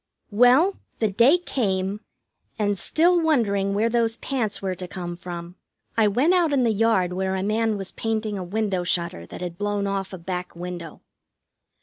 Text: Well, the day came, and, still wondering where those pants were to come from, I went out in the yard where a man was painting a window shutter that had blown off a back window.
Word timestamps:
Well, 0.31 0.79
the 0.97 1.11
day 1.11 1.37
came, 1.37 1.99
and, 2.57 2.75
still 2.79 3.21
wondering 3.21 3.75
where 3.75 3.87
those 3.87 4.17
pants 4.17 4.59
were 4.59 4.73
to 4.73 4.87
come 4.87 5.15
from, 5.15 5.57
I 5.95 6.07
went 6.07 6.33
out 6.33 6.51
in 6.51 6.63
the 6.63 6.73
yard 6.73 7.13
where 7.13 7.35
a 7.35 7.43
man 7.43 7.77
was 7.77 7.91
painting 7.91 8.35
a 8.35 8.43
window 8.43 8.83
shutter 8.83 9.27
that 9.27 9.41
had 9.41 9.59
blown 9.59 9.85
off 9.85 10.11
a 10.11 10.17
back 10.17 10.55
window. 10.55 11.01